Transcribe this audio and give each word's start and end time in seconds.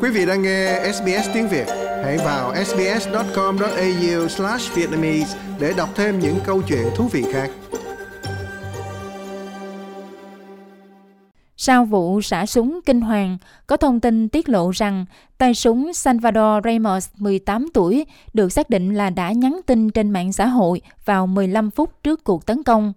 Quý 0.00 0.10
vị 0.10 0.26
đang 0.26 0.42
nghe 0.42 0.92
SBS 0.92 1.28
tiếng 1.34 1.48
Việt, 1.48 1.66
hãy 2.04 2.18
vào 2.18 2.54
sbs.com.au/vietnamese 2.64 5.38
để 5.60 5.72
đọc 5.76 5.88
thêm 5.94 6.18
những 6.18 6.38
câu 6.44 6.62
chuyện 6.62 6.86
thú 6.96 7.08
vị 7.08 7.24
khác. 7.32 7.50
Sau 11.56 11.84
vụ 11.84 12.20
xả 12.20 12.46
súng 12.46 12.80
kinh 12.86 13.00
hoàng, 13.00 13.38
có 13.66 13.76
thông 13.76 14.00
tin 14.00 14.28
tiết 14.28 14.48
lộ 14.48 14.70
rằng 14.70 15.04
tay 15.38 15.54
súng 15.54 15.92
Salvador 15.92 16.64
Ramos, 16.64 17.08
18 17.16 17.68
tuổi, 17.74 18.06
được 18.34 18.52
xác 18.52 18.70
định 18.70 18.94
là 18.94 19.10
đã 19.10 19.32
nhắn 19.32 19.60
tin 19.66 19.90
trên 19.90 20.10
mạng 20.10 20.32
xã 20.32 20.46
hội 20.46 20.80
vào 21.04 21.26
15 21.26 21.70
phút 21.70 22.02
trước 22.02 22.24
cuộc 22.24 22.46
tấn 22.46 22.62
công. 22.62 22.92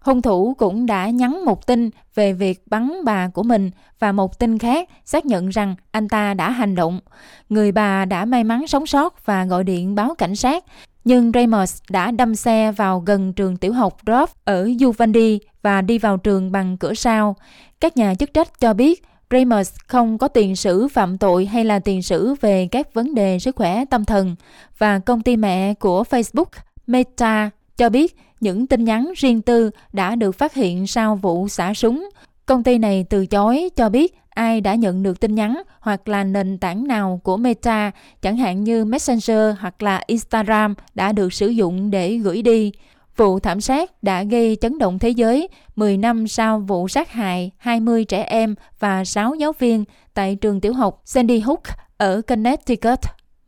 Hung 0.00 0.22
thủ 0.22 0.54
cũng 0.58 0.86
đã 0.86 1.08
nhắn 1.08 1.44
một 1.44 1.66
tin 1.66 1.90
về 2.14 2.32
việc 2.32 2.62
bắn 2.66 3.04
bà 3.04 3.28
của 3.28 3.42
mình 3.42 3.70
và 3.98 4.12
một 4.12 4.38
tin 4.38 4.58
khác 4.58 4.88
xác 5.04 5.26
nhận 5.26 5.48
rằng 5.48 5.74
anh 5.90 6.08
ta 6.08 6.34
đã 6.34 6.50
hành 6.50 6.74
động. 6.74 7.00
Người 7.48 7.72
bà 7.72 8.04
đã 8.04 8.24
may 8.24 8.44
mắn 8.44 8.66
sống 8.66 8.86
sót 8.86 9.26
và 9.26 9.44
gọi 9.44 9.64
điện 9.64 9.94
báo 9.94 10.14
cảnh 10.18 10.36
sát. 10.36 10.64
Nhưng 11.04 11.32
Ramos 11.34 11.78
đã 11.90 12.10
đâm 12.10 12.34
xe 12.34 12.72
vào 12.72 13.00
gần 13.00 13.32
trường 13.32 13.56
tiểu 13.56 13.72
học 13.72 13.96
Drop 14.06 14.30
ở 14.44 14.68
Uvalde 14.86 15.38
và 15.62 15.80
đi 15.82 15.98
vào 15.98 16.16
trường 16.16 16.52
bằng 16.52 16.76
cửa 16.76 16.94
sau. 16.94 17.36
Các 17.80 17.96
nhà 17.96 18.14
chức 18.14 18.34
trách 18.34 18.60
cho 18.60 18.74
biết 18.74 19.02
Ramos 19.30 19.72
không 19.86 20.18
có 20.18 20.28
tiền 20.28 20.56
sử 20.56 20.88
phạm 20.88 21.18
tội 21.18 21.46
hay 21.46 21.64
là 21.64 21.78
tiền 21.78 22.02
sử 22.02 22.34
về 22.40 22.68
các 22.70 22.94
vấn 22.94 23.14
đề 23.14 23.38
sức 23.38 23.56
khỏe 23.56 23.84
tâm 23.84 24.04
thần, 24.04 24.36
và 24.78 24.98
công 24.98 25.22
ty 25.22 25.36
mẹ 25.36 25.74
của 25.74 26.02
Facebook 26.10 26.44
Meta 26.86 27.50
cho 27.76 27.88
biết 27.88 28.16
những 28.40 28.66
tin 28.66 28.84
nhắn 28.84 29.12
riêng 29.16 29.42
tư 29.42 29.70
đã 29.92 30.14
được 30.14 30.32
phát 30.32 30.54
hiện 30.54 30.86
sau 30.86 31.16
vụ 31.16 31.48
xả 31.48 31.74
súng. 31.74 32.08
Công 32.46 32.62
ty 32.62 32.78
này 32.78 33.04
từ 33.10 33.26
chối 33.26 33.68
cho 33.76 33.88
biết 33.88 34.14
ai 34.30 34.60
đã 34.60 34.74
nhận 34.74 35.02
được 35.02 35.20
tin 35.20 35.34
nhắn 35.34 35.62
hoặc 35.80 36.08
là 36.08 36.24
nền 36.24 36.58
tảng 36.58 36.86
nào 36.86 37.20
của 37.24 37.36
Meta, 37.36 37.90
chẳng 38.22 38.36
hạn 38.36 38.64
như 38.64 38.84
Messenger 38.84 39.54
hoặc 39.60 39.82
là 39.82 40.02
Instagram 40.06 40.74
đã 40.94 41.12
được 41.12 41.32
sử 41.32 41.48
dụng 41.48 41.90
để 41.90 42.16
gửi 42.16 42.42
đi. 42.42 42.72
Vụ 43.16 43.38
thảm 43.38 43.60
sát 43.60 44.02
đã 44.02 44.22
gây 44.22 44.56
chấn 44.60 44.78
động 44.78 44.98
thế 44.98 45.08
giới 45.08 45.48
10 45.76 45.96
năm 45.96 46.28
sau 46.28 46.58
vụ 46.60 46.88
sát 46.88 47.12
hại 47.12 47.50
20 47.56 48.04
trẻ 48.04 48.22
em 48.22 48.54
và 48.78 49.04
6 49.04 49.34
giáo 49.34 49.52
viên 49.58 49.84
tại 50.14 50.36
trường 50.36 50.60
tiểu 50.60 50.72
học 50.72 51.02
Sandy 51.04 51.40
Hook 51.40 51.62
ở 51.96 52.22
Connecticut. 52.22 53.00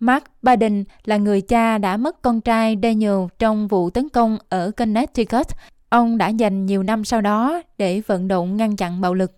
Mark 0.03 0.25
Biden 0.43 0.85
là 1.05 1.17
người 1.17 1.41
cha 1.41 1.79
đã 1.79 1.97
mất 1.97 2.23
con 2.23 2.41
trai 2.41 2.77
Daniel 2.83 3.19
trong 3.39 3.69
vụ 3.69 3.91
tấn 3.91 4.09
công 4.09 4.39
ở 4.49 4.71
Connecticut. 4.77 5.47
Ông 5.89 6.19
đã 6.19 6.29
dành 6.29 6.67
nhiều 6.67 6.83
năm 6.83 7.05
sau 7.05 7.21
đó 7.21 7.63
để 7.79 8.03
vận 8.07 8.29
động 8.29 8.57
ngăn 8.57 8.77
chặn 8.77 9.01
bạo 9.01 9.15
lực. 9.15 9.33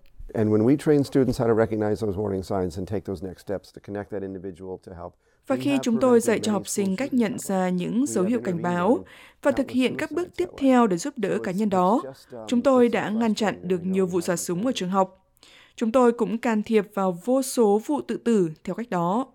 Và 5.47 5.55
khi 5.55 5.77
chúng 5.81 5.99
tôi 5.99 6.19
dạy 6.19 6.39
cho 6.39 6.51
học 6.51 6.67
sinh 6.67 6.95
cách 6.95 7.13
nhận 7.13 7.39
ra 7.39 7.69
những 7.69 8.05
dấu 8.07 8.23
hiệu 8.23 8.41
cảnh 8.43 8.61
báo 8.61 8.99
và 9.41 9.51
thực 9.51 9.71
hiện 9.71 9.97
các 9.97 10.11
bước 10.11 10.27
tiếp 10.37 10.49
theo 10.57 10.87
để 10.87 10.97
giúp 10.97 11.13
đỡ 11.17 11.37
cá 11.43 11.51
nhân 11.51 11.69
đó, 11.69 12.01
chúng 12.47 12.61
tôi 12.61 12.89
đã 12.89 13.09
ngăn 13.09 13.35
chặn 13.35 13.59
được 13.61 13.85
nhiều 13.85 14.05
vụ 14.07 14.21
xả 14.21 14.35
súng 14.35 14.65
ở 14.65 14.71
trường 14.75 14.89
học. 14.89 15.25
Chúng 15.75 15.91
tôi 15.91 16.11
cũng 16.11 16.37
can 16.37 16.63
thiệp 16.63 16.85
vào 16.93 17.17
vô 17.25 17.41
số 17.41 17.81
vụ 17.85 18.01
tự 18.01 18.17
tử 18.17 18.51
theo 18.63 18.75
cách 18.75 18.89
đó. 18.89 19.27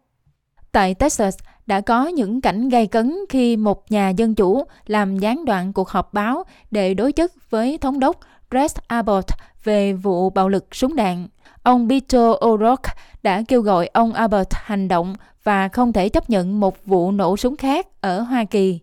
Tại 0.73 0.95
Texas, 0.95 1.39
đã 1.67 1.81
có 1.81 2.07
những 2.07 2.41
cảnh 2.41 2.69
gây 2.69 2.87
cấn 2.87 3.19
khi 3.29 3.57
một 3.57 3.91
nhà 3.91 4.09
dân 4.09 4.35
chủ 4.35 4.65
làm 4.87 5.19
gián 5.19 5.45
đoạn 5.45 5.73
cuộc 5.73 5.89
họp 5.89 6.15
báo 6.15 6.45
để 6.71 6.95
đối 6.95 7.13
chất 7.13 7.33
với 7.51 7.79
thống 7.79 8.01
đốc 8.01 8.17
Brett 8.51 8.89
Abbott 8.89 9.29
về 9.65 9.93
vụ 9.93 10.31
bạo 10.31 10.49
lực 10.49 10.75
súng 10.75 10.97
đạn. 10.97 11.29
Ông 11.63 11.89
Peter 11.89 12.21
O'Rourke 12.21 12.95
đã 13.23 13.43
kêu 13.49 13.63
gọi 13.63 13.87
ông 13.87 14.13
Abbott 14.13 14.55
hành 14.55 14.89
động 14.89 15.15
và 15.45 15.69
không 15.69 15.93
thể 15.93 16.09
chấp 16.09 16.31
nhận 16.31 16.61
một 16.61 16.77
vụ 16.87 17.13
nổ 17.13 17.37
súng 17.37 17.57
khác 17.57 17.87
ở 18.01 18.21
Hoa 18.21 18.45
Kỳ. 18.45 18.81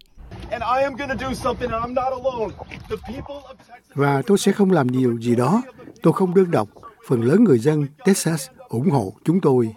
Và 3.96 4.22
tôi 4.28 4.38
sẽ 4.38 4.52
không 4.52 4.72
làm 4.72 4.90
điều 4.90 5.18
gì 5.22 5.36
đó. 5.36 5.62
Tôi 6.04 6.14
không 6.14 6.34
đơn 6.36 6.52
độc. 6.52 6.68
Phần 7.08 7.22
lớn 7.22 7.44
người 7.44 7.60
dân 7.60 7.86
Texas 8.06 8.48
ủng 8.70 8.90
hộ 8.90 9.14
chúng 9.26 9.42
tôi. 9.42 9.70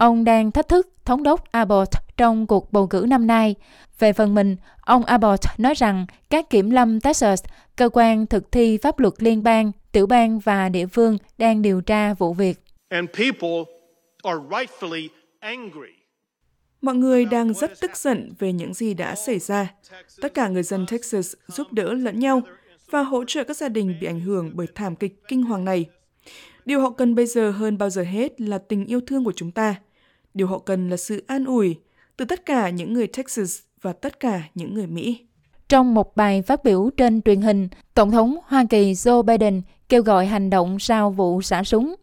Ông 0.00 0.24
đang 0.24 0.50
thách 0.50 0.68
thức 0.68 0.88
thống 1.04 1.22
đốc 1.22 1.52
Abbott 1.52 1.90
trong 2.16 2.46
cuộc 2.46 2.72
bầu 2.72 2.86
cử 2.86 3.04
năm 3.08 3.26
nay. 3.26 3.54
Về 3.98 4.12
phần 4.12 4.34
mình, 4.34 4.56
ông 4.80 5.04
Abbott 5.04 5.44
nói 5.58 5.74
rằng 5.74 6.06
các 6.30 6.50
kiểm 6.50 6.70
lâm 6.70 7.00
Texas, 7.00 7.44
cơ 7.76 7.88
quan 7.92 8.26
thực 8.26 8.52
thi 8.52 8.78
pháp 8.82 8.98
luật 8.98 9.14
liên 9.18 9.42
bang, 9.42 9.72
tiểu 9.92 10.06
bang 10.06 10.38
và 10.38 10.68
địa 10.68 10.86
phương 10.86 11.18
đang 11.38 11.62
điều 11.62 11.80
tra 11.80 12.14
vụ 12.14 12.34
việc. 12.34 12.62
Mọi 16.80 16.94
người 16.94 17.24
đang 17.24 17.54
rất 17.54 17.80
tức 17.80 17.96
giận 17.96 18.32
về 18.38 18.52
những 18.52 18.74
gì 18.74 18.94
đã 18.94 19.14
xảy 19.14 19.38
ra. 19.38 19.74
Tất 20.20 20.34
cả 20.34 20.48
người 20.48 20.62
dân 20.62 20.86
Texas 20.86 21.34
giúp 21.46 21.72
đỡ 21.72 21.92
lẫn 21.94 22.18
nhau 22.18 22.42
và 22.90 23.02
hỗ 23.02 23.24
trợ 23.26 23.44
các 23.44 23.56
gia 23.56 23.68
đình 23.68 23.94
bị 24.00 24.06
ảnh 24.06 24.20
hưởng 24.20 24.50
bởi 24.54 24.66
thảm 24.74 24.96
kịch 24.96 25.22
kinh 25.28 25.42
hoàng 25.42 25.64
này. 25.64 25.86
Điều 26.64 26.80
họ 26.80 26.90
cần 26.90 27.14
bây 27.14 27.26
giờ 27.26 27.50
hơn 27.50 27.78
bao 27.78 27.90
giờ 27.90 28.02
hết 28.02 28.40
là 28.40 28.58
tình 28.58 28.86
yêu 28.86 29.00
thương 29.06 29.24
của 29.24 29.32
chúng 29.36 29.50
ta. 29.50 29.76
Điều 30.34 30.46
họ 30.46 30.58
cần 30.58 30.88
là 30.90 30.96
sự 30.96 31.24
an 31.26 31.44
ủi 31.44 31.76
từ 32.16 32.24
tất 32.24 32.46
cả 32.46 32.70
những 32.70 32.92
người 32.92 33.06
Texas 33.06 33.58
và 33.82 33.92
tất 33.92 34.20
cả 34.20 34.42
những 34.54 34.74
người 34.74 34.86
Mỹ. 34.86 35.26
Trong 35.68 35.94
một 35.94 36.16
bài 36.16 36.42
phát 36.42 36.64
biểu 36.64 36.90
trên 36.96 37.22
truyền 37.22 37.40
hình, 37.40 37.68
Tổng 37.94 38.10
thống 38.10 38.36
Hoa 38.44 38.64
Kỳ 38.70 38.92
Joe 38.92 39.22
Biden 39.22 39.62
kêu 39.88 40.02
gọi 40.02 40.26
hành 40.26 40.50
động 40.50 40.78
sau 40.78 41.10
vụ 41.10 41.42
xả 41.42 41.64
súng. 41.64 41.94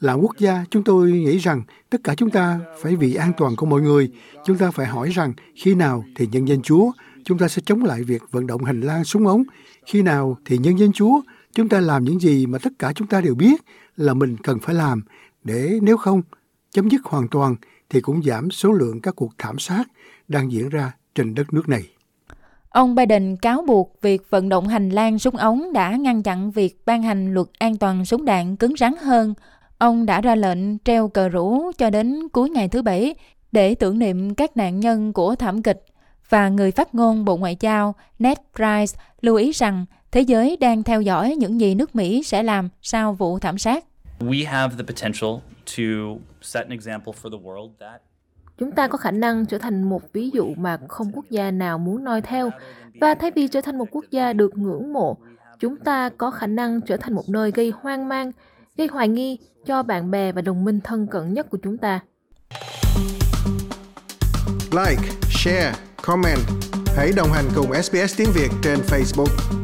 Là 0.00 0.12
quốc 0.12 0.38
gia, 0.38 0.64
chúng 0.70 0.84
tôi 0.84 1.12
nghĩ 1.12 1.38
rằng 1.38 1.62
tất 1.90 1.98
cả 2.04 2.14
chúng 2.14 2.30
ta 2.30 2.60
phải 2.82 2.96
vì 2.96 3.14
an 3.14 3.32
toàn 3.36 3.56
của 3.56 3.66
mọi 3.66 3.80
người. 3.80 4.10
Chúng 4.44 4.58
ta 4.58 4.70
phải 4.70 4.86
hỏi 4.86 5.08
rằng 5.08 5.32
khi 5.54 5.74
nào 5.74 6.04
thì 6.16 6.26
nhân 6.32 6.48
dân 6.48 6.62
Chúa 6.62 6.92
chúng 7.24 7.38
ta 7.38 7.48
sẽ 7.48 7.62
chống 7.66 7.84
lại 7.84 8.02
việc 8.02 8.22
vận 8.30 8.46
động 8.46 8.64
hành 8.64 8.80
lang 8.80 9.04
súng 9.04 9.26
ống. 9.26 9.42
Khi 9.86 10.02
nào 10.02 10.36
thì 10.44 10.58
nhân 10.58 10.78
dân 10.78 10.92
Chúa 10.92 11.20
chúng 11.54 11.68
ta 11.68 11.80
làm 11.80 12.04
những 12.04 12.20
gì 12.20 12.46
mà 12.46 12.58
tất 12.58 12.72
cả 12.78 12.92
chúng 12.94 13.08
ta 13.08 13.20
đều 13.20 13.34
biết 13.34 13.64
là 13.96 14.14
mình 14.14 14.36
cần 14.42 14.58
phải 14.62 14.74
làm 14.74 15.02
để 15.44 15.78
nếu 15.82 15.96
không, 15.96 16.22
chấm 16.70 16.88
dứt 16.88 17.04
hoàn 17.04 17.28
toàn 17.28 17.56
thì 17.90 18.00
cũng 18.00 18.22
giảm 18.22 18.50
số 18.50 18.72
lượng 18.72 19.00
các 19.00 19.16
cuộc 19.16 19.32
thảm 19.38 19.58
sát 19.58 19.84
đang 20.28 20.52
diễn 20.52 20.68
ra 20.68 20.92
trên 21.14 21.34
đất 21.34 21.52
nước 21.52 21.68
này. 21.68 21.88
Ông 22.68 22.94
Biden 22.94 23.36
cáo 23.36 23.64
buộc 23.66 23.98
việc 24.02 24.30
vận 24.30 24.48
động 24.48 24.68
hành 24.68 24.90
lang 24.90 25.18
súng 25.18 25.36
ống 25.36 25.72
đã 25.72 25.90
ngăn 25.90 26.22
chặn 26.22 26.50
việc 26.50 26.82
ban 26.86 27.02
hành 27.02 27.34
luật 27.34 27.46
an 27.58 27.76
toàn 27.76 28.04
súng 28.04 28.24
đạn 28.24 28.56
cứng 28.56 28.74
rắn 28.76 28.94
hơn. 29.00 29.34
Ông 29.78 30.06
đã 30.06 30.20
ra 30.20 30.34
lệnh 30.34 30.78
treo 30.78 31.08
cờ 31.08 31.28
rủ 31.28 31.70
cho 31.78 31.90
đến 31.90 32.28
cuối 32.28 32.50
ngày 32.50 32.68
thứ 32.68 32.82
Bảy 32.82 33.14
để 33.52 33.74
tưởng 33.74 33.98
niệm 33.98 34.34
các 34.34 34.56
nạn 34.56 34.80
nhân 34.80 35.12
của 35.12 35.34
thảm 35.34 35.62
kịch. 35.62 35.84
Và 36.28 36.48
người 36.48 36.70
phát 36.70 36.94
ngôn 36.94 37.24
Bộ 37.24 37.36
Ngoại 37.36 37.56
giao 37.60 37.94
Ned 38.18 38.38
Price 38.56 38.98
lưu 39.20 39.36
ý 39.36 39.52
rằng 39.52 39.86
thế 40.14 40.20
giới 40.20 40.56
đang 40.56 40.82
theo 40.82 41.00
dõi 41.00 41.36
những 41.38 41.60
gì 41.60 41.74
nước 41.74 41.96
Mỹ 41.96 42.22
sẽ 42.22 42.42
làm 42.42 42.68
sau 42.82 43.12
vụ 43.12 43.38
thảm 43.38 43.58
sát. 43.58 43.84
We 44.20 44.46
have 44.48 44.74
the 44.76 44.82
potential 44.82 45.30
to 45.76 45.82
set 46.42 46.62
an 46.62 46.70
example 46.70 47.12
for 47.22 47.30
the 47.30 47.44
world 47.44 47.70
that 47.80 48.00
Chúng 48.58 48.72
ta 48.72 48.88
có 48.88 48.98
khả 48.98 49.10
năng 49.10 49.46
trở 49.46 49.58
thành 49.58 49.82
một 49.82 50.12
ví 50.12 50.30
dụ 50.30 50.54
mà 50.56 50.78
không 50.88 51.12
quốc 51.12 51.24
gia 51.30 51.50
nào 51.50 51.78
muốn 51.78 52.04
noi 52.04 52.20
theo. 52.20 52.50
Và 53.00 53.14
thay 53.14 53.30
vì 53.30 53.48
trở 53.48 53.60
thành 53.60 53.78
một 53.78 53.84
quốc 53.90 54.04
gia 54.10 54.32
được 54.32 54.58
ngưỡng 54.58 54.92
mộ, 54.92 55.16
chúng 55.60 55.76
ta 55.76 56.08
có 56.08 56.30
khả 56.30 56.46
năng 56.46 56.80
trở 56.80 56.96
thành 56.96 57.14
một 57.14 57.28
nơi 57.28 57.50
gây 57.50 57.72
hoang 57.80 58.08
mang, 58.08 58.32
gây 58.76 58.86
hoài 58.86 59.08
nghi 59.08 59.38
cho 59.66 59.82
bạn 59.82 60.10
bè 60.10 60.32
và 60.32 60.42
đồng 60.42 60.64
minh 60.64 60.80
thân 60.80 61.06
cận 61.06 61.34
nhất 61.34 61.50
của 61.50 61.58
chúng 61.62 61.78
ta. 61.78 62.00
Like, 64.72 65.02
share, 65.30 65.72
comment. 66.02 66.40
Hãy 66.96 67.12
đồng 67.16 67.28
hành 67.32 67.44
cùng 67.54 67.82
SBS 67.82 68.18
tiếng 68.18 68.28
Việt 68.34 68.50
trên 68.62 68.78
Facebook. 68.78 69.63